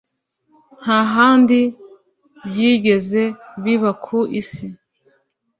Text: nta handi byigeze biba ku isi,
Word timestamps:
nta 0.81 0.99
handi 1.13 1.59
byigeze 2.47 3.23
biba 3.63 3.91
ku 4.03 4.17
isi, 4.39 4.67